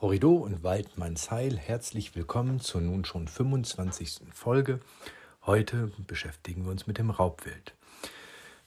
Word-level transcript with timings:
Horrido 0.00 0.30
und 0.34 0.62
Waldmann 0.62 1.16
Zeil, 1.16 1.58
herzlich 1.58 2.14
willkommen 2.14 2.60
zur 2.60 2.80
nun 2.80 3.04
schon 3.04 3.26
25. 3.26 4.20
Folge. 4.32 4.78
Heute 5.44 5.90
beschäftigen 6.06 6.64
wir 6.64 6.70
uns 6.70 6.86
mit 6.86 6.98
dem 6.98 7.10
Raubwild. 7.10 7.74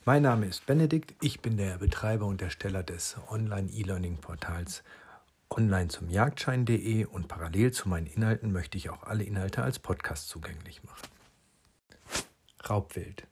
Mein 0.04 0.24
Name 0.24 0.48
ist 0.48 0.66
Benedikt, 0.66 1.14
ich 1.22 1.40
bin 1.40 1.56
der 1.56 1.78
Betreiber 1.78 2.26
und 2.26 2.42
Ersteller 2.42 2.84
des 2.84 3.16
Online-E-Learning-Portals 3.30 4.84
online 5.50 5.88
zum 5.88 6.10
Jagdschein.de 6.10 7.06
und 7.06 7.30
parallel 7.30 7.72
zu 7.72 7.88
meinen 7.88 8.08
Inhalten 8.08 8.52
möchte 8.52 8.78
ich 8.78 8.90
auch 8.90 9.04
alle 9.04 9.24
Inhalte 9.24 9.64
als 9.64 9.80
Podcast 9.80 10.28
zugänglich 10.28 10.84
machen. 10.84 11.08
Raubwild. 12.70 13.26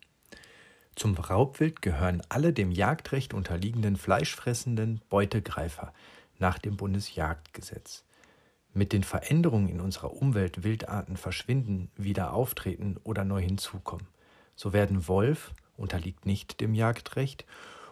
Zum 0.95 1.16
Raubwild 1.18 1.81
gehören 1.81 2.21
alle 2.29 2.54
dem 2.54 2.71
Jagdrecht 2.71 3.34
unterliegenden 3.34 3.97
fleischfressenden 3.97 5.02
Beutegreifer– 5.09 5.91
nach 6.39 6.57
dem 6.57 6.77
Bundesjagdgesetz. 6.77 8.03
Mit 8.73 8.93
den 8.93 9.04
Veränderungen 9.04 9.68
in 9.68 9.82
unserer 9.82 10.14
Umwelt 10.14 10.64
Wildarten 10.64 11.18
verschwinden, 11.18 11.91
wieder 11.95 12.33
auftreten 12.33 12.97
oder 13.04 13.25
neu 13.25 13.41
hinzukommen. 13.41 14.07
So 14.55 14.73
werden 14.73 15.07
Wolf, 15.07 15.54
unterliegt 15.78 16.25
nicht 16.25 16.61
dem 16.61 16.73
Jagdrecht, 16.73 17.45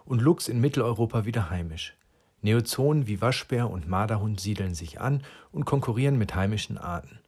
und 0.06 0.22
Luchs 0.22 0.48
in 0.48 0.62
Mitteleuropa 0.62 1.26
wieder 1.26 1.50
heimisch. 1.50 1.96
Neozonen 2.42 3.08
wie 3.08 3.20
Waschbär 3.20 3.70
und 3.70 3.88
Marderhund 3.88 4.40
siedeln 4.40 4.76
sich 4.76 5.02
an 5.02 5.24
und 5.52 5.66
konkurrieren 5.66 6.18
mit 6.18 6.36
heimischen 6.36 6.78
Arten. 6.78 7.20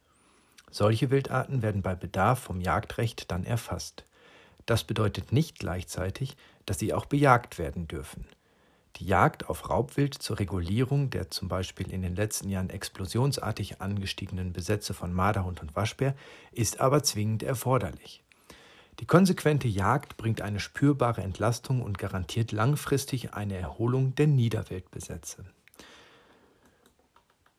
Solche 0.70 1.10
Wildarten 1.10 1.62
werden 1.62 1.82
bei 1.82 1.94
Bedarf 1.94 2.38
vom 2.38 2.60
Jagdrecht 2.60 3.30
dann 3.30 3.44
erfasst. 3.44 4.04
Das 4.66 4.84
bedeutet 4.84 5.32
nicht 5.32 5.58
gleichzeitig, 5.58 6.36
dass 6.64 6.78
sie 6.78 6.94
auch 6.94 7.06
bejagt 7.06 7.58
werden 7.58 7.88
dürfen. 7.88 8.24
Die 8.96 9.06
Jagd 9.06 9.48
auf 9.48 9.70
Raubwild 9.70 10.14
zur 10.14 10.38
Regulierung 10.38 11.10
der 11.10 11.30
zum 11.30 11.48
Beispiel 11.48 11.90
in 11.90 12.02
den 12.02 12.16
letzten 12.16 12.48
Jahren 12.48 12.70
explosionsartig 12.70 13.80
angestiegenen 13.80 14.52
Besätze 14.52 14.94
von 14.94 15.12
Marderhund 15.12 15.62
und 15.62 15.74
Waschbär 15.74 16.14
ist 16.52 16.80
aber 16.80 17.02
zwingend 17.02 17.42
erforderlich. 17.42 18.22
Die 18.98 19.06
konsequente 19.06 19.68
Jagd 19.68 20.18
bringt 20.18 20.42
eine 20.42 20.60
spürbare 20.60 21.22
Entlastung 21.22 21.80
und 21.80 21.96
garantiert 21.96 22.52
langfristig 22.52 23.32
eine 23.32 23.56
Erholung 23.56 24.14
der 24.14 24.26
Niederwildbesätze. 24.26 25.44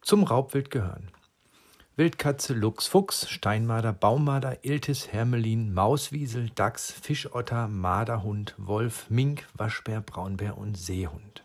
Zum 0.01 0.23
Raubwild 0.23 0.69
gehören 0.69 1.11
Wildkatze, 1.97 2.53
Luchs, 2.53 2.87
Fuchs, 2.87 3.29
Steinmarder, 3.29 3.91
Baummarder, 3.91 4.63
Iltis, 4.63 5.11
Hermelin, 5.11 5.73
Mauswiesel, 5.73 6.49
Dachs, 6.55 6.89
Fischotter, 6.89 7.67
Marderhund, 7.67 8.55
Wolf, 8.57 9.09
Mink, 9.09 9.45
Waschbär, 9.55 9.99
Braunbär 9.99 10.57
und 10.57 10.77
Seehund. 10.77 11.43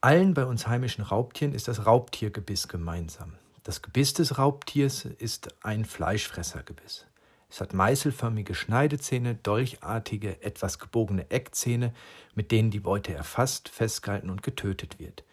Allen 0.00 0.34
bei 0.34 0.46
uns 0.46 0.68
heimischen 0.68 1.02
Raubtieren 1.02 1.52
ist 1.52 1.66
das 1.66 1.84
Raubtiergebiss 1.84 2.68
gemeinsam. 2.68 3.34
Das 3.64 3.82
Gebiss 3.82 4.14
des 4.14 4.38
Raubtiers 4.38 5.04
ist 5.04 5.54
ein 5.64 5.84
Fleischfressergebiss. 5.84 7.06
Es 7.50 7.60
hat 7.60 7.74
meißelförmige 7.74 8.54
Schneidezähne, 8.54 9.34
dolchartige, 9.34 10.42
etwas 10.42 10.78
gebogene 10.78 11.28
Eckzähne, 11.30 11.92
mit 12.34 12.52
denen 12.52 12.70
die 12.70 12.80
Beute 12.80 13.14
erfasst, 13.14 13.68
festgehalten 13.68 14.30
und 14.30 14.44
getötet 14.44 15.00
wird. 15.00 15.24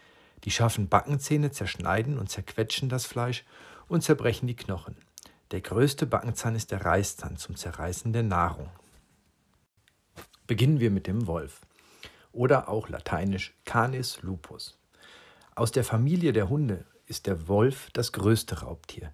Die 0.44 0.52
scharfen 0.52 0.88
Backenzähne 0.88 1.52
zerschneiden 1.52 2.18
und 2.18 2.30
zerquetschen 2.30 2.90
das 2.90 3.06
Fleisch 3.06 3.46
und 3.88 4.04
zerbrechen 4.04 4.48
die 4.48 4.56
Knochen. 4.56 4.96
Der 5.52 5.62
größte 5.62 6.06
Backenzahn 6.06 6.56
ist 6.56 6.72
der 6.72 6.86
Reißzahn 6.86 7.38
zum 7.38 7.56
Zerreißen 7.56 8.14
der 8.14 8.24
Nahrung. 8.24 8.70
Beginnen 10.48 10.80
wir 10.80 10.92
mit 10.92 11.08
dem 11.08 11.28
Wolf 11.28 11.62
oder 12.32 12.70
auch 12.70 12.90
lateinisch 12.90 13.54
Canis 13.66 14.22
lupus. 14.22 14.78
Aus 15.56 15.72
der 15.72 15.84
Familie 15.84 16.34
der 16.34 16.50
Hunde 16.50 16.86
ist 17.06 17.28
der 17.28 17.48
Wolf 17.48 17.90
das 17.94 18.12
größte 18.12 18.62
Raubtier. 18.62 19.12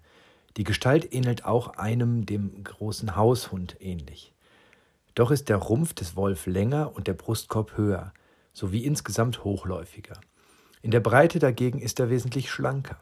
Die 0.56 0.64
Gestalt 0.64 1.12
ähnelt 1.12 1.44
auch 1.44 1.68
einem 1.76 2.24
dem 2.26 2.62
großen 2.62 3.16
Haushund 3.16 3.76
ähnlich. 3.80 4.32
Doch 5.14 5.30
ist 5.30 5.48
der 5.48 5.56
Rumpf 5.56 5.94
des 5.94 6.14
Wolf 6.14 6.46
länger 6.46 6.94
und 6.94 7.06
der 7.06 7.14
Brustkorb 7.14 7.76
höher, 7.76 8.12
sowie 8.52 8.84
insgesamt 8.84 9.44
hochläufiger. 9.44 10.20
In 10.86 10.92
der 10.92 11.00
Breite 11.00 11.40
dagegen 11.40 11.80
ist 11.80 11.98
er 11.98 12.10
wesentlich 12.10 12.48
schlanker. 12.48 12.96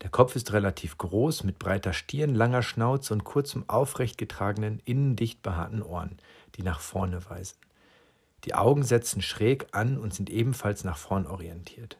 Der 0.00 0.08
Kopf 0.08 0.36
ist 0.36 0.54
relativ 0.54 0.96
groß, 0.96 1.44
mit 1.44 1.58
breiter 1.58 1.92
Stirn, 1.92 2.34
langer 2.34 2.62
Schnauze 2.62 3.12
und 3.12 3.24
kurzem 3.24 3.68
aufrecht 3.68 4.16
getragenen, 4.16 4.80
innendicht 4.86 5.42
behaarten 5.42 5.82
Ohren, 5.82 6.16
die 6.54 6.62
nach 6.62 6.80
vorne 6.80 7.22
weisen. 7.28 7.58
Die 8.44 8.54
Augen 8.54 8.84
setzen 8.84 9.20
schräg 9.20 9.66
an 9.72 9.98
und 9.98 10.14
sind 10.14 10.30
ebenfalls 10.30 10.82
nach 10.82 10.96
vorn 10.96 11.26
orientiert. 11.26 11.98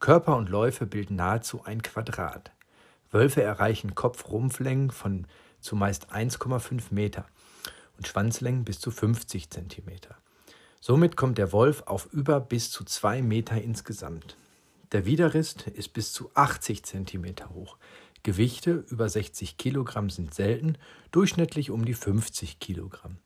Körper 0.00 0.36
und 0.36 0.48
Läufe 0.48 0.84
bilden 0.84 1.14
nahezu 1.14 1.62
ein 1.64 1.80
Quadrat. 1.80 2.50
Wölfe 3.12 3.44
erreichen 3.44 3.94
Kopf-Rumpflängen 3.94 4.90
von 4.90 5.28
zumeist 5.60 6.12
1,5 6.12 6.86
Meter 6.90 7.24
und 7.98 8.08
Schwanzlängen 8.08 8.64
bis 8.64 8.80
zu 8.80 8.90
50 8.90 9.48
Zentimeter. 9.48 10.16
Somit 10.80 11.16
kommt 11.16 11.38
der 11.38 11.52
Wolf 11.52 11.84
auf 11.86 12.12
über 12.12 12.40
bis 12.40 12.72
zu 12.72 12.82
zwei 12.82 13.22
Meter 13.22 13.62
insgesamt. 13.62 14.36
Der 14.92 15.04
Widerrist 15.04 15.66
ist 15.66 15.92
bis 15.94 16.12
zu 16.12 16.30
80 16.34 16.84
cm 16.84 17.34
hoch. 17.52 17.76
Gewichte 18.22 18.84
über 18.88 19.08
60 19.08 19.56
Kilogramm 19.56 20.10
sind 20.10 20.32
selten, 20.32 20.78
durchschnittlich 21.10 21.72
um 21.72 21.84
die 21.84 21.94
50 21.94 22.60
Kilogramm. 22.60 23.18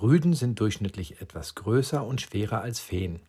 Rüden 0.00 0.34
sind 0.34 0.60
durchschnittlich 0.60 1.20
etwas 1.20 1.56
größer 1.56 2.06
und 2.06 2.20
schwerer 2.20 2.60
als 2.60 2.78
Feen. 2.78 3.20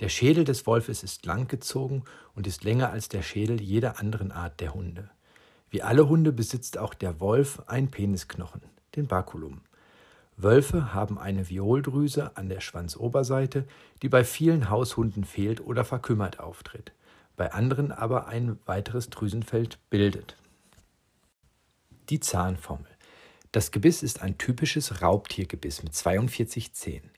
Der 0.00 0.08
Schädel 0.08 0.44
des 0.44 0.66
Wolfes 0.66 1.04
ist 1.04 1.24
langgezogen 1.24 2.04
und 2.34 2.46
ist 2.48 2.64
länger 2.64 2.90
als 2.90 3.08
der 3.08 3.22
Schädel 3.22 3.60
jeder 3.60 4.00
anderen 4.00 4.32
Art 4.32 4.60
der 4.60 4.74
Hunde. 4.74 5.10
Wie 5.70 5.82
alle 5.82 6.08
Hunde 6.08 6.32
besitzt 6.32 6.78
auch 6.78 6.94
der 6.94 7.20
Wolf 7.20 7.62
ein 7.66 7.90
Penisknochen, 7.90 8.62
den 8.96 9.06
Baculum. 9.06 9.60
Wölfe 10.40 10.94
haben 10.94 11.18
eine 11.18 11.48
Violdrüse 11.48 12.36
an 12.36 12.48
der 12.48 12.60
Schwanzoberseite, 12.60 13.66
die 14.02 14.08
bei 14.08 14.22
vielen 14.22 14.70
Haushunden 14.70 15.24
fehlt 15.24 15.60
oder 15.60 15.84
verkümmert 15.84 16.38
auftritt, 16.38 16.92
bei 17.36 17.52
anderen 17.52 17.90
aber 17.90 18.28
ein 18.28 18.56
weiteres 18.64 19.10
Drüsenfeld 19.10 19.78
bildet. 19.90 20.36
Die 22.08 22.20
Zahnformel. 22.20 22.86
Das 23.50 23.72
Gebiss 23.72 24.04
ist 24.04 24.22
ein 24.22 24.38
typisches 24.38 25.02
Raubtiergebiss 25.02 25.82
mit 25.82 25.94
42 25.94 26.72
Zähnen. 26.72 27.10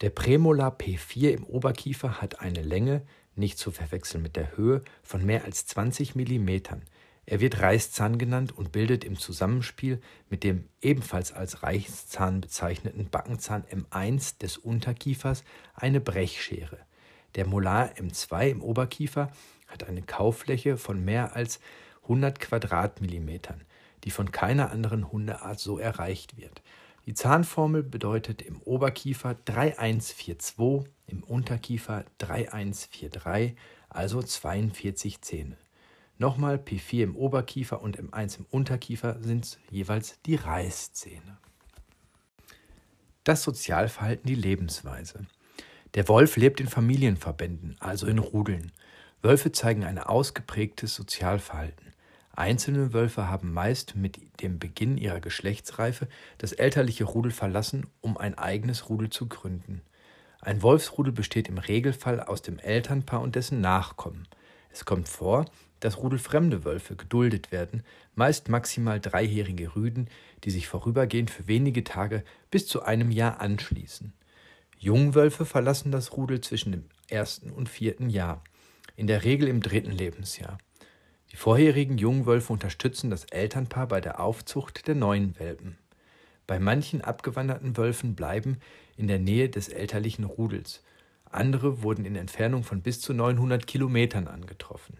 Der 0.00 0.10
Prämolar 0.10 0.76
P4 0.76 1.30
im 1.30 1.44
Oberkiefer 1.44 2.20
hat 2.20 2.40
eine 2.40 2.62
Länge, 2.62 3.02
nicht 3.34 3.58
zu 3.58 3.72
verwechseln 3.72 4.22
mit 4.22 4.36
der 4.36 4.56
Höhe, 4.56 4.82
von 5.02 5.26
mehr 5.26 5.44
als 5.44 5.66
20 5.66 6.14
Millimetern. 6.14 6.82
Er 7.30 7.40
wird 7.40 7.60
Reißzahn 7.60 8.16
genannt 8.16 8.56
und 8.56 8.72
bildet 8.72 9.04
im 9.04 9.18
Zusammenspiel 9.18 10.00
mit 10.30 10.44
dem 10.44 10.64
ebenfalls 10.80 11.30
als 11.30 11.62
Reißzahn 11.62 12.40
bezeichneten 12.40 13.10
Backenzahn 13.10 13.64
M1 13.64 14.38
des 14.38 14.56
Unterkiefers 14.56 15.44
eine 15.74 16.00
Brechschere. 16.00 16.78
Der 17.34 17.46
Molar 17.46 17.90
M2 17.96 18.48
im 18.48 18.62
Oberkiefer 18.62 19.30
hat 19.66 19.86
eine 19.86 20.00
Kaufläche 20.00 20.78
von 20.78 21.04
mehr 21.04 21.36
als 21.36 21.60
100 22.04 22.40
Quadratmillimetern, 22.40 23.60
die 24.04 24.10
von 24.10 24.32
keiner 24.32 24.70
anderen 24.70 25.12
Hundeart 25.12 25.60
so 25.60 25.78
erreicht 25.78 26.38
wird. 26.38 26.62
Die 27.04 27.12
Zahnformel 27.12 27.82
bedeutet 27.82 28.40
im 28.40 28.62
Oberkiefer 28.62 29.36
3142, 29.44 30.90
im 31.06 31.22
Unterkiefer 31.24 32.06
3143, 32.16 33.54
also 33.90 34.22
42 34.22 35.20
Zähne. 35.20 35.58
Nochmal 36.20 36.56
P4 36.56 37.04
im 37.04 37.16
Oberkiefer 37.16 37.80
und 37.80 38.00
M1 38.00 38.40
im 38.40 38.46
Unterkiefer 38.50 39.18
sind 39.20 39.60
jeweils 39.70 40.20
die 40.26 40.34
Reißzähne. 40.34 41.38
Das 43.22 43.44
Sozialverhalten, 43.44 44.26
die 44.26 44.34
Lebensweise. 44.34 45.20
Der 45.94 46.08
Wolf 46.08 46.36
lebt 46.36 46.60
in 46.60 46.66
Familienverbänden, 46.66 47.76
also 47.78 48.08
in 48.08 48.18
Rudeln. 48.18 48.72
Wölfe 49.22 49.52
zeigen 49.52 49.84
ein 49.84 49.98
ausgeprägtes 49.98 50.92
Sozialverhalten. 50.96 51.92
Einzelne 52.32 52.92
Wölfe 52.92 53.28
haben 53.28 53.52
meist 53.52 53.94
mit 53.94 54.18
dem 54.42 54.58
Beginn 54.58 54.98
ihrer 54.98 55.20
Geschlechtsreife 55.20 56.08
das 56.38 56.52
elterliche 56.52 57.04
Rudel 57.04 57.30
verlassen, 57.30 57.86
um 58.00 58.16
ein 58.16 58.36
eigenes 58.36 58.88
Rudel 58.88 59.10
zu 59.10 59.28
gründen. 59.28 59.82
Ein 60.40 60.62
Wolfsrudel 60.62 61.12
besteht 61.12 61.48
im 61.48 61.58
Regelfall 61.58 62.20
aus 62.20 62.42
dem 62.42 62.58
Elternpaar 62.58 63.20
und 63.20 63.36
dessen 63.36 63.60
Nachkommen. 63.60 64.26
Es 64.70 64.84
kommt 64.84 65.08
vor, 65.08 65.46
dass 65.80 65.98
rudelfremde 65.98 66.64
Wölfe 66.64 66.96
geduldet 66.96 67.52
werden, 67.52 67.82
meist 68.14 68.48
maximal 68.48 69.00
dreijährige 69.00 69.74
Rüden, 69.76 70.08
die 70.44 70.50
sich 70.50 70.66
vorübergehend 70.66 71.30
für 71.30 71.46
wenige 71.46 71.84
Tage 71.84 72.24
bis 72.50 72.66
zu 72.66 72.82
einem 72.82 73.10
Jahr 73.10 73.40
anschließen. 73.40 74.12
Jungwölfe 74.78 75.44
verlassen 75.44 75.90
das 75.90 76.16
Rudel 76.16 76.40
zwischen 76.40 76.72
dem 76.72 76.84
ersten 77.08 77.50
und 77.50 77.68
vierten 77.68 78.10
Jahr, 78.10 78.42
in 78.96 79.06
der 79.06 79.24
Regel 79.24 79.48
im 79.48 79.60
dritten 79.60 79.92
Lebensjahr. 79.92 80.58
Die 81.32 81.36
vorherigen 81.36 81.98
Jungwölfe 81.98 82.52
unterstützen 82.52 83.10
das 83.10 83.24
Elternpaar 83.24 83.88
bei 83.88 84.00
der 84.00 84.20
Aufzucht 84.20 84.86
der 84.86 84.94
neuen 84.94 85.38
Welpen. 85.38 85.76
Bei 86.46 86.58
manchen 86.58 87.02
abgewanderten 87.02 87.76
Wölfen 87.76 88.14
bleiben 88.14 88.58
in 88.96 89.06
der 89.06 89.18
Nähe 89.18 89.50
des 89.50 89.68
elterlichen 89.68 90.24
Rudels. 90.24 90.82
Andere 91.30 91.82
wurden 91.82 92.06
in 92.06 92.16
Entfernung 92.16 92.64
von 92.64 92.80
bis 92.80 93.00
zu 93.00 93.12
900 93.12 93.66
Kilometern 93.66 94.26
angetroffen. 94.26 94.96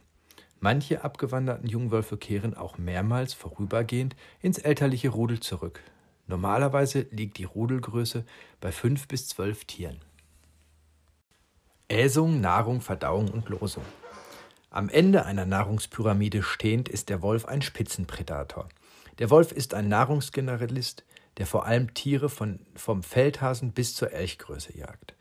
Manche 0.60 1.04
abgewanderten 1.04 1.68
Jungwölfe 1.68 2.16
kehren 2.16 2.56
auch 2.56 2.78
mehrmals 2.78 3.32
vorübergehend 3.34 4.16
ins 4.40 4.58
elterliche 4.58 5.10
Rudel 5.10 5.40
zurück. 5.40 5.80
Normalerweise 6.26 7.06
liegt 7.10 7.38
die 7.38 7.44
Rudelgröße 7.44 8.24
bei 8.60 8.72
fünf 8.72 9.08
bis 9.08 9.28
zwölf 9.28 9.64
Tieren. 9.64 10.00
Äsung, 11.88 12.40
Nahrung, 12.40 12.80
Verdauung 12.80 13.28
und 13.28 13.48
Losung. 13.48 13.84
Am 14.70 14.90
Ende 14.90 15.24
einer 15.24 15.46
Nahrungspyramide 15.46 16.42
stehend 16.42 16.88
ist 16.88 17.08
der 17.08 17.22
Wolf 17.22 17.46
ein 17.46 17.62
Spitzenpredator. 17.62 18.68
Der 19.18 19.30
Wolf 19.30 19.52
ist 19.52 19.72
ein 19.72 19.88
Nahrungsgeneralist, 19.88 21.04
der 21.38 21.46
vor 21.46 21.64
allem 21.64 21.94
Tiere 21.94 22.28
von, 22.28 22.60
vom 22.74 23.02
Feldhasen 23.02 23.72
bis 23.72 23.94
zur 23.94 24.12
Elchgröße 24.12 24.76
jagt. 24.76 25.14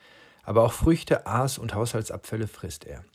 Aber 0.43 0.63
auch 0.63 0.73
Früchte, 0.73 1.25
Aas 1.25 1.57
und 1.57 1.73
Haushaltsabfälle 1.73 2.47
frisst 2.47 2.85
er. 2.85 3.05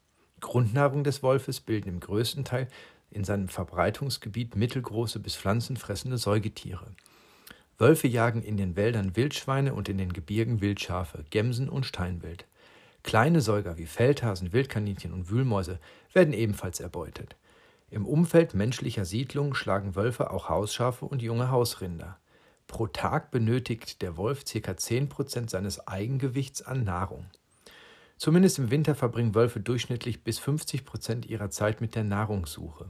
Grundnahrung 0.43 1.05
des 1.05 1.23
Wolfes 1.23 1.61
bilden 1.61 1.89
im 1.89 2.01
größten 2.01 2.45
Teil 2.45 2.69
in 3.11 3.25
seinem 3.25 3.49
Verbreitungsgebiet 3.49 4.57
mittelgroße 4.57 5.19
bis 5.19 5.35
pflanzenfressende 5.37 6.19
Säugetiere. 6.19 6.87
Wölfe 7.79 8.07
jagen 8.07 8.43
in 8.43 8.59
den 8.59 8.77
Wäldern 8.77 9.17
Wildschweine 9.17 9.73
und 9.73 9.89
in 9.89 9.99
den 9.99 10.13
Gebirgen 10.13 10.61
Wildschafe, 10.61 11.25
Gämsen 11.31 11.69
und 11.69 11.87
Steinwild. 11.87 12.45
Kleine 13.03 13.41
Säuger 13.41 13.79
wie 13.79 13.87
Feldhasen, 13.87 14.53
Wildkaninchen 14.53 15.13
und 15.13 15.31
Wühlmäuse 15.31 15.81
werden 16.13 16.35
ebenfalls 16.35 16.79
erbeutet. 16.81 17.37
Im 17.91 18.07
Umfeld 18.07 18.55
menschlicher 18.55 19.05
Siedlungen 19.05 19.55
schlagen 19.55 19.97
Wölfe 19.97 20.31
auch 20.31 20.49
Hausschafe 20.49 21.05
und 21.05 21.23
junge 21.23 21.51
Hausrinder. 21.51 22.19
Pro 22.67 22.87
Tag 22.87 23.31
benötigt 23.31 24.01
der 24.01 24.17
Wolf 24.17 24.45
ca. 24.45 24.73
10% 24.73 25.51
seines 25.51 25.87
Eigengewichts 25.87 26.63
an 26.63 26.85
Nahrung. 26.85 27.27
Zumindest 28.23 28.61
im 28.61 28.71
Winter 28.71 28.95
verbringen 28.95 29.35
Wölfe 29.35 29.59
durchschnittlich 29.59 30.23
bis 30.23 30.41
50% 30.41 31.27
ihrer 31.27 31.51
Zeit 31.51 31.81
mit 31.81 31.97
der 31.97 32.05
Nahrungssuche. 32.05 32.89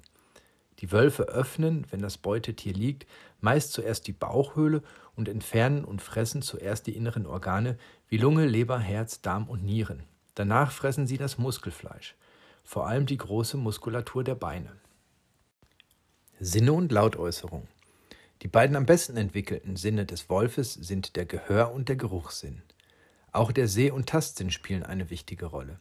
Die 0.81 0.93
Wölfe 0.93 1.23
öffnen, 1.23 1.87
wenn 1.91 2.03
das 2.03 2.19
Beutetier 2.19 2.75
liegt, 2.75 3.07
meist 3.41 3.73
zuerst 3.73 4.07
die 4.07 4.13
Bauchhöhle 4.13 4.83
und 5.17 5.31
entfernen 5.31 5.87
und 5.87 6.03
fressen 6.03 6.43
zuerst 6.43 6.87
die 6.87 6.95
inneren 6.95 7.25
Organe 7.25 7.79
wie 8.09 8.19
Lunge, 8.19 8.45
Leber, 8.45 8.79
Herz, 8.79 9.23
Darm 9.23 9.49
und 9.49 9.65
Nieren. 9.65 10.03
Danach 10.35 10.71
fressen 10.71 11.07
sie 11.07 11.17
das 11.17 11.39
Muskelfleisch, 11.39 12.15
vor 12.63 12.87
allem 12.87 13.07
die 13.07 13.17
große 13.17 13.57
Muskulatur 13.57 14.25
der 14.25 14.35
Beine. 14.35 14.73
Sinne 16.41 16.75
und 16.75 16.93
Lautäußerung. 16.93 17.69
Die 18.43 18.49
beiden 18.49 18.77
am 18.77 18.85
besten 18.85 19.17
entwickelten 19.17 19.77
Sinne 19.77 20.05
des 20.05 20.29
Wolfes 20.29 20.75
sind 20.75 21.17
der 21.17 21.25
Gehör- 21.25 21.73
und 21.73 21.89
der 21.89 21.97
Geruchssinn. 21.97 22.61
Auch 23.33 23.51
der 23.51 23.67
Seh- 23.67 23.91
und 23.91 24.09
Tastsinn 24.09 24.51
spielen 24.51 24.83
eine 24.83 25.09
wichtige 25.09 25.47
Rolle. 25.47 25.79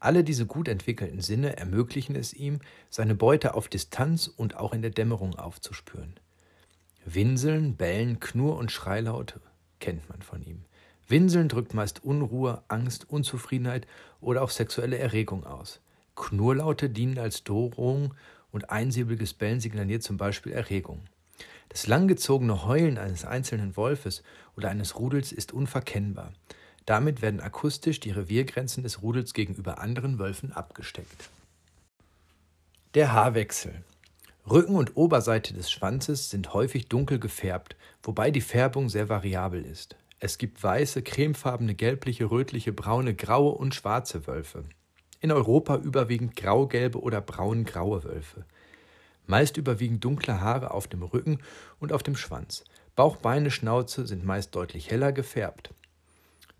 Alle 0.00 0.24
diese 0.24 0.46
gut 0.46 0.68
entwickelten 0.68 1.20
Sinne 1.20 1.56
ermöglichen 1.56 2.16
es 2.16 2.32
ihm, 2.32 2.60
seine 2.90 3.14
Beute 3.14 3.54
auf 3.54 3.68
Distanz 3.68 4.26
und 4.26 4.56
auch 4.56 4.72
in 4.72 4.82
der 4.82 4.90
Dämmerung 4.90 5.34
aufzuspüren. 5.34 6.14
Winseln, 7.04 7.76
Bellen, 7.76 8.20
Knurr 8.20 8.56
und 8.56 8.72
Schreilaut 8.72 9.38
kennt 9.80 10.08
man 10.08 10.22
von 10.22 10.42
ihm. 10.42 10.64
Winseln 11.06 11.48
drückt 11.48 11.74
meist 11.74 12.02
Unruhe, 12.02 12.62
Angst, 12.68 13.10
Unzufriedenheit 13.10 13.86
oder 14.22 14.42
auch 14.42 14.50
sexuelle 14.50 14.96
Erregung 14.96 15.44
aus. 15.44 15.80
Knurrlaute 16.16 16.88
dienen 16.88 17.18
als 17.18 17.44
Drohung 17.44 18.14
und 18.50 18.70
einsilbiges 18.70 19.34
Bellen 19.34 19.60
signaliert 19.60 20.02
zum 20.02 20.16
Beispiel 20.16 20.52
Erregung. 20.52 21.02
Das 21.68 21.86
langgezogene 21.86 22.64
Heulen 22.64 22.96
eines 22.96 23.24
einzelnen 23.24 23.76
Wolfes 23.76 24.22
oder 24.56 24.70
eines 24.70 24.98
Rudels 24.98 25.32
ist 25.32 25.52
unverkennbar. 25.52 26.32
Damit 26.86 27.22
werden 27.22 27.40
akustisch 27.40 28.00
die 28.00 28.10
Reviergrenzen 28.10 28.82
des 28.82 29.02
Rudels 29.02 29.32
gegenüber 29.32 29.78
anderen 29.78 30.18
Wölfen 30.18 30.52
abgesteckt. 30.52 31.30
Der 32.94 33.12
Haarwechsel. 33.12 33.82
Rücken 34.48 34.76
und 34.76 34.96
Oberseite 34.96 35.54
des 35.54 35.70
Schwanzes 35.70 36.28
sind 36.28 36.52
häufig 36.52 36.88
dunkel 36.88 37.18
gefärbt, 37.18 37.76
wobei 38.02 38.30
die 38.30 38.42
Färbung 38.42 38.90
sehr 38.90 39.08
variabel 39.08 39.64
ist. 39.64 39.96
Es 40.20 40.36
gibt 40.36 40.62
weiße, 40.62 41.02
cremefarbene, 41.02 41.74
gelbliche, 41.74 42.30
rötliche, 42.30 42.72
braune, 42.72 43.14
graue 43.14 43.52
und 43.52 43.74
schwarze 43.74 44.26
Wölfe. 44.26 44.64
In 45.20 45.32
Europa 45.32 45.76
überwiegend 45.76 46.36
graugelbe 46.36 47.00
oder 47.00 47.22
braun-graue 47.22 48.04
Wölfe. 48.04 48.44
Meist 49.26 49.56
überwiegen 49.56 50.00
dunkle 50.00 50.42
Haare 50.42 50.72
auf 50.72 50.86
dem 50.86 51.02
Rücken 51.02 51.38
und 51.80 51.94
auf 51.94 52.02
dem 52.02 52.14
Schwanz. 52.14 52.64
Bauch, 52.94 53.16
Beine, 53.16 53.50
Schnauze 53.50 54.06
sind 54.06 54.24
meist 54.24 54.54
deutlich 54.54 54.90
heller 54.90 55.12
gefärbt. 55.12 55.70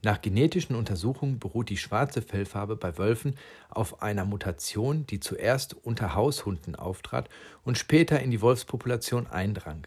Nach 0.05 0.21
genetischen 0.21 0.77
Untersuchungen 0.77 1.39
beruht 1.39 1.71
die 1.71 1.79
schwarze 1.79 2.21
Fellfarbe 2.21 2.77
bei 2.77 2.99
Wölfen 2.99 3.37
auf 3.71 4.03
einer 4.03 4.27
Mutation, 4.27 5.06
die 5.06 5.19
zuerst 5.19 5.73
unter 5.83 6.15
Haushunden 6.15 6.77
auftrat 6.77 7.31
und 7.65 7.79
später 7.79 8.21
in 8.21 8.31
die 8.31 8.43
Wolfspopulation 8.43 9.27
eindrang. 9.27 9.87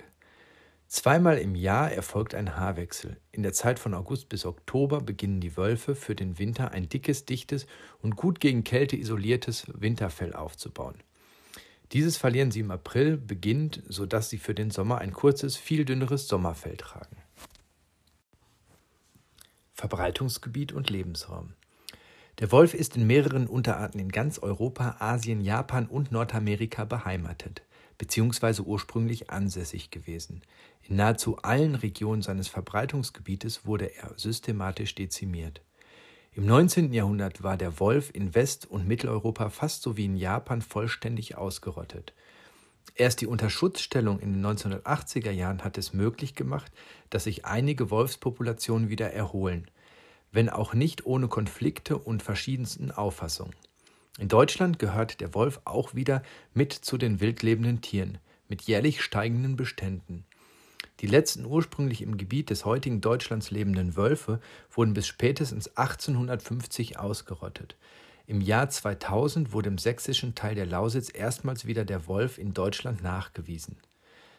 Zweimal 0.87 1.37
im 1.37 1.53
Jahr 1.53 1.91
erfolgt 1.91 2.33
ein 2.33 2.55
Haarwechsel. 2.55 3.17
In 3.31 3.43
der 3.43 3.53
Zeit 3.53 3.77
von 3.77 3.93
August 3.93 4.27
bis 4.27 4.47
Oktober 4.47 5.01
beginnen 5.01 5.39
die 5.39 5.55
Wölfe 5.55 5.93
für 5.93 6.15
den 6.15 6.39
Winter 6.39 6.71
ein 6.71 6.89
dickes, 6.89 7.25
dichtes 7.25 7.67
und 8.01 8.15
gut 8.15 8.39
gegen 8.39 8.63
Kälte 8.63 8.97
isoliertes 8.97 9.67
Winterfell 9.71 10.33
aufzubauen. 10.33 10.95
Dieses 11.91 12.17
verlieren 12.17 12.49
sie 12.49 12.61
im 12.61 12.71
April 12.71 13.17
beginnt, 13.17 13.83
sodass 13.87 14.31
sie 14.31 14.39
für 14.39 14.55
den 14.55 14.71
Sommer 14.71 14.97
ein 14.97 15.13
kurzes, 15.13 15.57
viel 15.57 15.85
dünneres 15.85 16.27
Sommerfell 16.27 16.75
tragen. 16.75 17.17
Verbreitungsgebiet 19.77 20.73
und 20.73 20.89
Lebensraum. 20.89 21.53
Der 22.39 22.51
Wolf 22.51 22.73
ist 22.73 22.97
in 22.97 23.05
mehreren 23.05 23.45
Unterarten 23.45 23.99
in 23.99 24.09
ganz 24.09 24.39
Europa, 24.39 24.95
Asien, 24.97 25.39
Japan 25.39 25.85
und 25.85 26.11
Nordamerika 26.11 26.83
beheimatet 26.83 27.61
bzw. 27.99 28.63
ursprünglich 28.63 29.29
ansässig 29.29 29.91
gewesen. 29.91 30.41
In 30.81 30.95
nahezu 30.95 31.37
allen 31.37 31.75
Regionen 31.75 32.23
seines 32.23 32.47
Verbreitungsgebietes 32.47 33.67
wurde 33.67 33.95
er 33.95 34.13
systematisch 34.17 34.95
dezimiert. 34.95 35.61
Im 36.33 36.47
19. 36.47 36.91
Jahrhundert 36.91 37.43
war 37.43 37.55
der 37.55 37.79
Wolf 37.79 38.09
in 38.13 38.33
West- 38.33 38.65
und 38.65 38.87
Mitteleuropa 38.87 39.51
fast 39.51 39.83
so 39.83 39.95
wie 39.95 40.05
in 40.05 40.17
Japan 40.17 40.63
vollständig 40.63 41.37
ausgerottet. 41.37 42.13
Erst 42.95 43.21
die 43.21 43.27
Unterschutzstellung 43.27 44.19
in 44.19 44.33
den 44.33 44.45
1980er 44.45 45.31
Jahren 45.31 45.63
hat 45.63 45.77
es 45.77 45.93
möglich 45.93 46.35
gemacht, 46.35 46.71
dass 47.09 47.25
sich 47.25 47.45
einige 47.45 47.91
Wolfspopulationen 47.91 48.89
wieder 48.89 49.11
erholen, 49.11 49.69
wenn 50.31 50.49
auch 50.49 50.73
nicht 50.73 51.05
ohne 51.05 51.27
Konflikte 51.27 51.97
und 51.97 52.23
verschiedensten 52.23 52.91
Auffassungen. 52.91 53.55
In 54.19 54.29
Deutschland 54.29 54.79
gehört 54.79 55.21
der 55.21 55.35
Wolf 55.35 55.61
auch 55.63 55.93
wieder 55.93 56.23
mit 56.53 56.73
zu 56.73 56.97
den 56.97 57.19
wildlebenden 57.21 57.81
Tieren, 57.81 58.17
mit 58.47 58.63
jährlich 58.63 59.01
steigenden 59.01 59.55
Beständen. 59.55 60.25
Die 61.01 61.07
letzten 61.07 61.45
ursprünglich 61.45 62.01
im 62.01 62.17
Gebiet 62.17 62.49
des 62.49 62.65
heutigen 62.65 63.01
Deutschlands 63.01 63.51
lebenden 63.51 63.95
Wölfe 63.95 64.39
wurden 64.71 64.95
bis 64.95 65.05
spätestens 65.05 65.77
1850 65.77 66.97
ausgerottet. 66.97 67.75
Im 68.29 68.41
Jahr 68.41 68.69
2000 68.69 69.53
wurde 69.53 69.69
im 69.69 69.77
sächsischen 69.77 70.35
Teil 70.35 70.53
der 70.53 70.65
Lausitz 70.65 71.09
erstmals 71.13 71.65
wieder 71.65 71.85
der 71.85 72.07
Wolf 72.07 72.37
in 72.37 72.53
Deutschland 72.53 73.01
nachgewiesen. 73.01 73.77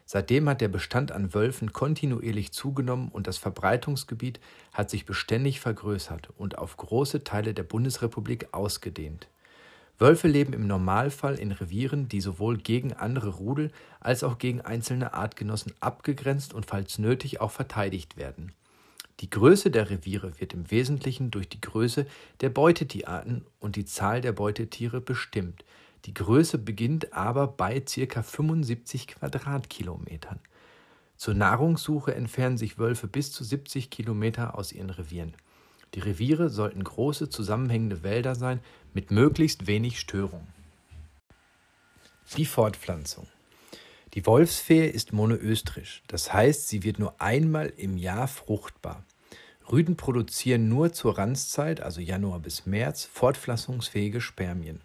Seitdem 0.05 0.47
hat 0.47 0.61
der 0.61 0.69
Bestand 0.69 1.11
an 1.11 1.33
Wölfen 1.33 1.73
kontinuierlich 1.73 2.53
zugenommen 2.53 3.09
und 3.09 3.27
das 3.27 3.39
Verbreitungsgebiet 3.39 4.41
hat 4.75 4.91
sich 4.91 5.07
beständig 5.07 5.61
vergrößert 5.61 6.29
und 6.37 6.59
auf 6.59 6.77
große 6.77 7.25
Teile 7.25 7.55
der 7.55 7.63
Bundesrepublik 7.63 8.49
ausgedehnt. 8.53 9.29
Wölfe 9.99 10.29
leben 10.29 10.53
im 10.53 10.67
Normalfall 10.67 11.37
in 11.37 11.51
Revieren, 11.51 12.11
die 12.11 12.21
sowohl 12.21 12.59
gegen 12.59 12.93
andere 12.93 13.31
Rudel 13.31 13.73
als 14.01 14.23
auch 14.23 14.37
gegen 14.37 14.61
einzelne 14.61 15.15
Artgenossen 15.15 15.73
abgegrenzt 15.81 16.53
und 16.53 16.67
falls 16.67 16.99
nötig 16.99 17.41
auch 17.41 17.53
verteidigt 17.53 18.19
werden. 18.19 18.53
Die 19.21 19.31
Größe 19.31 19.71
der 19.71 19.91
Reviere 19.91 20.41
wird 20.41 20.55
im 20.55 20.71
Wesentlichen 20.71 21.31
durch 21.31 21.49
die 21.49 21.61
Größe 21.61 22.07
der 22.41 22.51
Beutetierarten 22.51 23.45
und 23.59 23.75
die 23.75 23.85
Zahl 23.85 24.21
der 24.21 24.33
Beutetiere 24.33 25.01
bestimmt. 25.01 25.65
Die 26.05 26.15
Größe 26.15 26.59
beginnt 26.59 27.13
aber 27.13 27.49
bei 27.49 27.81
ca. 27.81 28.23
75 28.23 29.09
Quadratkilometern. 29.09 30.39
Zur 31.17 31.35
Nahrungssuche 31.35 32.15
entfernen 32.15 32.59
sich 32.59 32.79
Wölfe 32.79 33.09
bis 33.09 33.33
zu 33.33 33.43
70 33.43 33.91
Kilometer 33.91 34.57
aus 34.57 34.73
ihren 34.73 34.91
Revieren. 34.91 35.35
Die 35.95 36.01
Reviere 36.01 36.49
sollten 36.49 36.85
große 36.85 37.29
zusammenhängende 37.29 38.05
Wälder 38.05 38.37
sein 38.37 38.61
mit 38.95 39.11
möglichst 39.11 39.67
wenig 39.67 39.99
Störung. 39.99 40.47
Die 42.37 42.45
Fortpflanzung. 42.45 43.27
Die 44.15 44.25
Wolfsfee 44.25 44.89
ist 44.89 45.13
monoöstrisch, 45.13 46.03
das 46.07 46.33
heißt, 46.33 46.69
sie 46.69 46.83
wird 46.83 46.99
nur 46.99 47.21
einmal 47.21 47.73
im 47.77 47.97
Jahr 47.99 48.27
fruchtbar. 48.27 49.05
Rüden 49.71 49.97
produzieren 49.97 50.69
nur 50.69 50.93
zur 50.95 51.19
Ranzzeit, 51.19 51.83
also 51.83 52.01
Januar 52.01 52.41
bis 52.41 52.65
März, 52.65 53.05
fortpflanzungsfähige 53.05 54.23
Spermien. 54.23 54.81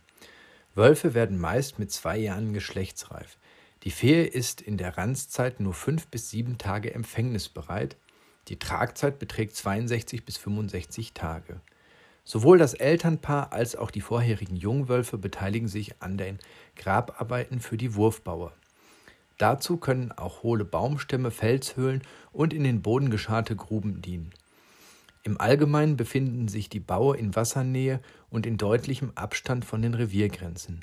Wölfe 0.75 1.13
werden 1.13 1.39
meist 1.39 1.80
mit 1.80 1.92
zwei 1.92 2.18
Jahren 2.18 2.51
geschlechtsreif. 2.51 3.38
Die 3.84 3.92
Fee 3.92 4.24
ist 4.24 4.62
in 4.62 4.77
der 4.77 4.98
Ranzzeit 4.98 5.62
nur 5.62 5.74
fünf 5.74 6.08
bis 6.08 6.30
sieben 6.30 6.58
Tage 6.58 6.94
empfängnisbereit, 6.94 7.96
die 8.50 8.60
Tragzeit 8.60 9.20
beträgt 9.20 9.56
62 9.56 10.25
bis 10.25 10.38
65 10.38 11.13
Tage. 11.13 11.62
Sowohl 12.25 12.58
das 12.58 12.74
Elternpaar 12.74 13.53
als 13.53 13.75
auch 13.75 13.92
die 13.92 14.01
vorherigen 14.01 14.56
Jungwölfe 14.56 15.18
beteiligen 15.18 15.68
sich 15.68 16.01
an 16.01 16.18
den 16.18 16.39
Grabarbeiten 16.75 17.62
für 17.62 17.77
die 17.77 17.96
Wurfbaue. 17.96 18.51
Dazu 19.44 19.76
können 19.76 20.14
auch 20.14 20.42
hohle 20.44 20.64
Baumstämme, 20.64 21.30
Felshöhlen 21.30 22.02
und 22.32 22.54
in 22.54 22.64
den 22.64 22.82
Boden 22.82 23.10
gescharte 23.10 23.58
Gruben 23.58 24.02
dienen. 24.02 24.32
Im 25.24 25.38
Allgemeinen 25.38 25.98
befinden 25.98 26.48
sich 26.48 26.70
die 26.70 26.80
Baue 26.80 27.18
in 27.18 27.36
Wassernähe 27.36 28.00
und 28.30 28.46
in 28.46 28.56
deutlichem 28.56 29.12
Abstand 29.16 29.66
von 29.66 29.82
den 29.82 29.96
Reviergrenzen. 29.96 30.80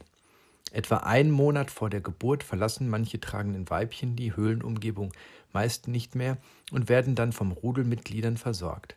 Etwa 0.72 0.98
einen 0.98 1.30
Monat 1.30 1.70
vor 1.70 1.88
der 1.88 2.02
Geburt 2.02 2.44
verlassen 2.44 2.90
manche 2.90 3.18
tragenden 3.18 3.70
Weibchen 3.70 4.14
die 4.14 4.36
Höhlenumgebung 4.36 5.14
meist 5.54 5.88
nicht 5.88 6.14
mehr 6.14 6.36
und 6.70 6.90
werden 6.90 7.14
dann 7.14 7.32
vom 7.32 7.52
Rudelmitgliedern 7.52 8.36
versorgt. 8.36 8.94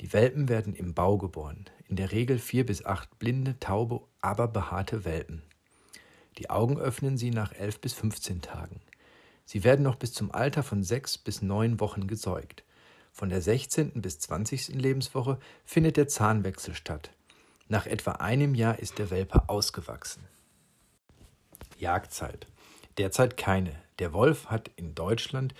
Die 0.00 0.12
Welpen 0.12 0.48
werden 0.48 0.74
im 0.74 0.92
Bau 0.92 1.18
geboren, 1.18 1.66
in 1.88 1.94
der 1.94 2.10
Regel 2.10 2.40
vier 2.40 2.66
bis 2.66 2.84
acht 2.84 3.16
blinde, 3.20 3.60
taube, 3.60 4.00
aber 4.20 4.48
behaarte 4.48 5.04
Welpen. 5.04 5.42
Die 6.38 6.50
Augen 6.50 6.80
öffnen 6.80 7.16
sie 7.16 7.30
nach 7.30 7.52
elf 7.52 7.80
bis 7.80 7.92
15 7.92 8.42
Tagen. 8.42 8.80
Sie 9.44 9.64
werden 9.64 9.82
noch 9.82 9.96
bis 9.96 10.12
zum 10.12 10.32
Alter 10.32 10.62
von 10.62 10.82
sechs 10.82 11.18
bis 11.18 11.42
neun 11.42 11.80
Wochen 11.80 12.06
gesäugt. 12.06 12.64
Von 13.12 13.28
der 13.28 13.40
16. 13.40 14.00
bis 14.02 14.18
20. 14.18 14.68
Lebenswoche 14.68 15.38
findet 15.64 15.96
der 15.96 16.08
Zahnwechsel 16.08 16.74
statt. 16.74 17.10
Nach 17.68 17.86
etwa 17.86 18.12
einem 18.12 18.54
Jahr 18.54 18.78
ist 18.78 18.98
der 18.98 19.10
Welpe 19.10 19.48
ausgewachsen. 19.48 20.26
Jagdzeit. 21.78 22.46
Derzeit 22.98 23.36
keine. 23.36 23.74
Der 23.98 24.12
Wolf 24.12 24.46
hat 24.46 24.70
in 24.76 24.94
Deutschland 24.94 25.54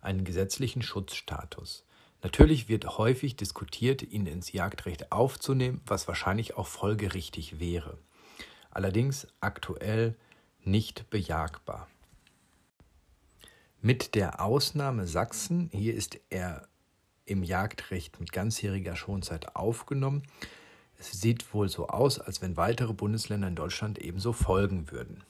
einen 0.00 0.24
gesetzlichen 0.24 0.82
Schutzstatus. 0.82 1.84
Natürlich 2.22 2.68
wird 2.68 2.98
häufig 2.98 3.36
diskutiert, 3.36 4.02
ihn 4.02 4.26
ins 4.26 4.52
Jagdrecht 4.52 5.12
aufzunehmen, 5.12 5.80
was 5.86 6.08
wahrscheinlich 6.08 6.56
auch 6.56 6.66
folgerichtig 6.66 7.60
wäre. 7.60 7.98
Allerdings 8.70 9.28
aktuell 9.40 10.16
nicht 10.64 11.08
bejagbar. 11.10 11.88
Mit 13.86 14.16
der 14.16 14.40
Ausnahme 14.40 15.06
Sachsen, 15.06 15.70
hier 15.72 15.94
ist 15.94 16.18
er 16.28 16.66
im 17.24 17.44
Jagdrecht 17.44 18.18
mit 18.18 18.32
ganzjähriger 18.32 18.96
Schonzeit 18.96 19.54
aufgenommen. 19.54 20.24
Es 20.98 21.12
sieht 21.12 21.54
wohl 21.54 21.68
so 21.68 21.86
aus, 21.86 22.18
als 22.18 22.42
wenn 22.42 22.56
weitere 22.56 22.92
Bundesländer 22.94 23.46
in 23.46 23.54
Deutschland 23.54 24.00
ebenso 24.00 24.32
folgen 24.32 24.90
würden. 24.90 25.22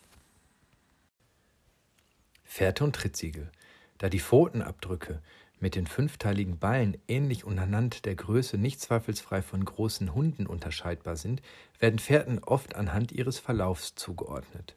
Fährte 2.44 2.84
und 2.84 2.96
Trittsiegel. 2.96 3.52
Da 3.98 4.08
die 4.08 4.20
Pfotenabdrücke 4.20 5.20
mit 5.60 5.74
den 5.74 5.86
fünfteiligen 5.86 6.58
Ballen 6.58 6.96
ähnlich 7.08 7.44
und 7.44 7.58
der 8.06 8.14
Größe 8.14 8.56
nicht 8.56 8.80
zweifelsfrei 8.80 9.42
von 9.42 9.62
großen 9.66 10.14
Hunden 10.14 10.46
unterscheidbar 10.46 11.16
sind, 11.16 11.42
werden 11.78 11.98
Fährten 11.98 12.38
oft 12.38 12.74
anhand 12.74 13.12
ihres 13.12 13.38
Verlaufs 13.38 13.96
zugeordnet. 13.96 14.76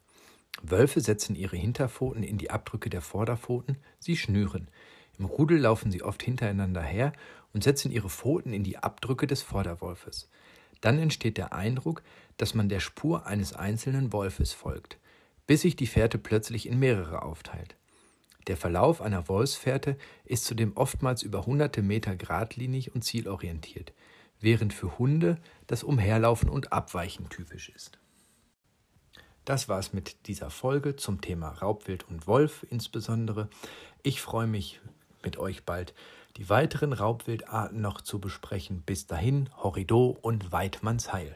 Wölfe 0.62 1.02
setzen 1.02 1.36
ihre 1.36 1.58
Hinterpfoten 1.58 2.24
in 2.24 2.38
die 2.38 2.52
Abdrücke 2.52 2.90
der 2.90 3.02
Vorderpfoten, 3.02 3.78
sie 4.00 4.18
schnüren. 4.18 4.70
Im 5.18 5.26
Rudel 5.26 5.60
laufen 5.60 5.92
sie 5.92 6.04
oft 6.04 6.22
hintereinander 6.24 6.82
her 6.82 7.14
und 7.54 7.64
setzen 7.64 7.92
ihre 7.92 8.10
Pfoten 8.10 8.54
in 8.54 8.64
die 8.64 8.78
Abdrücke 8.78 9.28
des 9.28 9.42
Vorderwolfes. 9.42 10.30
Dann 10.82 11.00
entsteht 11.00 11.38
der 11.38 11.54
Eindruck, 11.54 12.04
dass 12.38 12.54
man 12.54 12.70
der 12.70 12.80
Spur 12.80 13.26
eines 13.26 13.54
einzelnen 13.54 14.14
Wolfes 14.14 14.54
folgt, 14.54 14.98
bis 15.46 15.62
sich 15.62 15.76
die 15.76 15.88
Fährte 15.88 16.18
plötzlich 16.18 16.68
in 16.68 16.80
mehrere 16.80 17.22
aufteilt. 17.24 17.76
Der 18.48 18.58
Verlauf 18.58 19.02
einer 19.02 19.28
Wolfsfährte 19.28 19.98
ist 20.26 20.46
zudem 20.46 20.76
oftmals 20.76 21.22
über 21.22 21.46
hunderte 21.46 21.82
Meter 21.82 22.16
geradlinig 22.16 22.96
und 22.96 23.04
zielorientiert, 23.04 23.94
während 24.40 24.74
für 24.74 24.98
Hunde 24.98 25.38
das 25.68 25.84
Umherlaufen 25.84 26.50
und 26.50 26.72
Abweichen 26.72 27.30
typisch 27.30 27.70
ist. 27.70 28.00
Das 29.50 29.68
war 29.68 29.80
es 29.80 29.94
mit 29.94 30.28
dieser 30.28 30.52
Folge 30.52 30.96
zum 30.96 31.22
Thema 31.22 31.50
Raubwild 31.50 32.08
und 32.08 32.28
Wolf 32.28 32.68
insbesondere. 32.70 33.50
Ich 34.04 34.22
freue 34.22 34.46
mich 34.46 34.80
mit 35.24 35.40
euch 35.40 35.64
bald 35.64 35.96
die 36.38 36.50
weiteren 36.50 36.94
Raubwildarten 36.94 37.82
noch 37.82 38.02
zu 38.02 38.20
besprechen. 38.20 38.84
Bis 38.86 39.08
dahin, 39.08 39.50
Horrido 39.58 40.16
und 40.22 40.52
Weidmanns 40.52 41.14
Heil. 41.14 41.36